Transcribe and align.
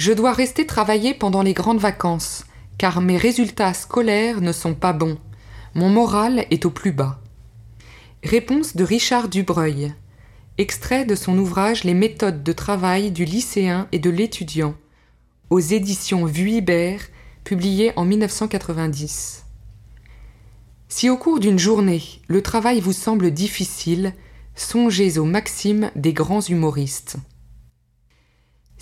Je 0.00 0.14
dois 0.14 0.32
rester 0.32 0.64
travailler 0.64 1.12
pendant 1.12 1.42
les 1.42 1.52
grandes 1.52 1.78
vacances, 1.78 2.46
car 2.78 3.02
mes 3.02 3.18
résultats 3.18 3.74
scolaires 3.74 4.40
ne 4.40 4.50
sont 4.50 4.72
pas 4.72 4.94
bons. 4.94 5.18
Mon 5.74 5.90
moral 5.90 6.46
est 6.50 6.64
au 6.64 6.70
plus 6.70 6.92
bas. 6.92 7.20
Réponse 8.24 8.74
de 8.76 8.82
Richard 8.82 9.28
Dubreuil. 9.28 9.92
Extrait 10.56 11.04
de 11.04 11.14
son 11.14 11.36
ouvrage 11.36 11.84
Les 11.84 11.92
méthodes 11.92 12.42
de 12.42 12.52
travail 12.52 13.10
du 13.10 13.26
lycéen 13.26 13.88
et 13.92 13.98
de 13.98 14.08
l'étudiant, 14.08 14.74
aux 15.50 15.60
éditions 15.60 16.24
Vuibert, 16.24 17.02
publié 17.44 17.92
en 17.96 18.06
1990. 18.06 19.44
Si 20.88 21.10
au 21.10 21.18
cours 21.18 21.40
d'une 21.40 21.58
journée 21.58 22.02
le 22.26 22.40
travail 22.40 22.80
vous 22.80 22.94
semble 22.94 23.32
difficile, 23.32 24.14
songez 24.54 25.18
aux 25.18 25.26
maximes 25.26 25.90
des 25.94 26.14
grands 26.14 26.40
humoristes. 26.40 27.18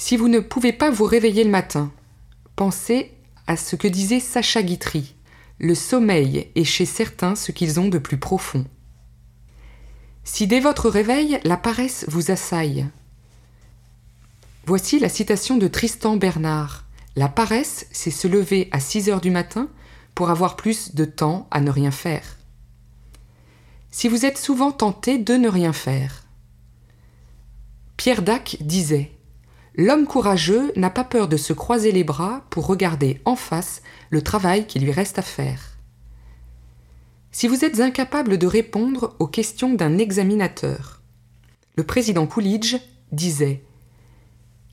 Si 0.01 0.17
vous 0.17 0.29
ne 0.29 0.39
pouvez 0.39 0.73
pas 0.73 0.91
vous 0.91 1.05
réveiller 1.05 1.43
le 1.43 1.51
matin, 1.51 1.93
pensez 2.55 3.13
à 3.49 3.57
ce 3.57 3.75
que 3.75 3.89
disait 3.89 4.21
Sacha 4.21 4.63
Guitry. 4.63 5.17
Le 5.59 5.75
sommeil 5.75 6.53
est 6.55 6.65
chez 6.65 6.87
certains 6.87 7.35
ce 7.35 7.51
qu'ils 7.51 7.81
ont 7.81 7.89
de 7.89 7.99
plus 7.99 8.17
profond. 8.17 8.65
Si 10.23 10.47
dès 10.47 10.61
votre 10.61 10.89
réveil 10.89 11.41
la 11.43 11.57
paresse 11.57 12.05
vous 12.07 12.31
assaille. 12.31 12.87
Voici 14.67 15.01
la 15.01 15.09
citation 15.09 15.57
de 15.57 15.67
Tristan 15.67 16.17
Bernard. 16.17 16.85
La 17.17 17.29
paresse, 17.29 17.89
c'est 17.91 18.13
se 18.13 18.29
lever 18.29 18.69
à 18.71 18.79
6 18.79 19.11
heures 19.11 19.21
du 19.21 19.33
matin 19.33 19.69
pour 20.15 20.31
avoir 20.31 20.55
plus 20.55 20.95
de 20.95 21.07
temps 21.07 21.49
à 21.51 21.61
ne 21.61 21.71
rien 21.71 21.91
faire. 21.91 22.37
Si 23.91 24.07
vous 24.07 24.25
êtes 24.25 24.39
souvent 24.39 24.71
tenté 24.71 25.19
de 25.19 25.35
ne 25.35 25.49
rien 25.49 25.73
faire. 25.73 26.23
Pierre 27.97 28.23
Dac 28.23 28.59
disait 28.61 29.11
L'homme 29.81 30.07
courageux 30.07 30.73
n'a 30.75 30.91
pas 30.91 31.05
peur 31.05 31.29
de 31.29 31.37
se 31.37 31.53
croiser 31.53 31.93
les 31.93 32.03
bras 32.03 32.45
pour 32.51 32.67
regarder 32.67 33.21
en 33.25 33.37
face 33.37 33.81
le 34.11 34.23
travail 34.23 34.67
qui 34.67 34.81
lui 34.81 34.91
reste 34.91 35.21
à 35.21 35.23
faire. 35.23 35.79
Si 37.31 37.47
vous 37.47 37.65
êtes 37.65 37.79
incapable 37.79 38.39
de 38.39 38.47
répondre 38.49 39.15
aux 39.21 39.29
questions 39.29 39.75
d'un 39.75 39.99
examinateur, 39.99 41.01
le 41.77 41.85
président 41.85 42.27
Coolidge 42.27 42.75
disait 43.13 43.63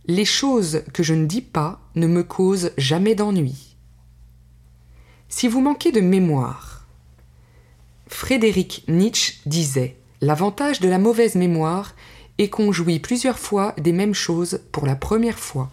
Les 0.08 0.26
choses 0.26 0.82
que 0.92 1.04
je 1.04 1.14
ne 1.14 1.28
dis 1.28 1.44
pas 1.44 1.82
ne 1.94 2.08
me 2.08 2.24
causent 2.24 2.72
jamais 2.76 3.14
d'ennui. 3.14 3.78
Si 5.30 5.48
vous 5.48 5.62
manquez 5.62 5.92
de 5.92 6.02
mémoire, 6.02 6.88
Frédéric 8.08 8.84
Nietzsche 8.88 9.36
disait 9.46 9.98
L'avantage 10.20 10.80
de 10.80 10.90
la 10.90 10.98
mauvaise 10.98 11.36
mémoire 11.36 11.94
et 12.38 12.50
qu'on 12.50 12.72
jouit 12.72 13.00
plusieurs 13.00 13.40
fois 13.40 13.74
des 13.78 13.94
mêmes 13.94 14.14
choses 14.14 14.62
pour 14.72 14.86
la 14.86 14.96
première 14.96 15.40
fois. 15.40 15.72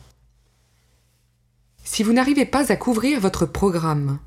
Si 1.84 2.02
vous 2.02 2.12
n'arrivez 2.12 2.46
pas 2.46 2.72
à 2.72 2.76
couvrir 2.76 3.20
votre 3.20 3.46
programme, 3.46 4.18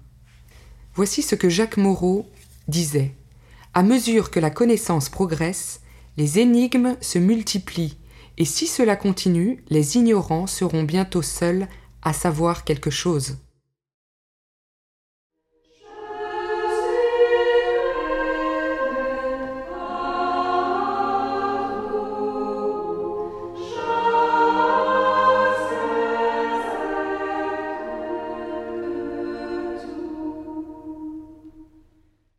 voici 0.93 1.21
ce 1.21 1.35
que 1.35 1.49
Jacques 1.49 1.77
Moreau 1.77 2.29
disait. 2.67 3.13
À 3.73 3.83
mesure 3.83 4.31
que 4.31 4.39
la 4.39 4.49
connaissance 4.49 5.09
progresse, 5.09 5.81
les 6.17 6.39
énigmes 6.39 6.95
se 7.01 7.19
multiplient, 7.19 7.97
et 8.37 8.45
si 8.45 8.67
cela 8.67 8.95
continue, 8.95 9.63
les 9.69 9.97
ignorants 9.97 10.47
seront 10.47 10.83
bientôt 10.83 11.21
seuls 11.21 11.67
à 12.01 12.13
savoir 12.13 12.63
quelque 12.63 12.89
chose. 12.89 13.37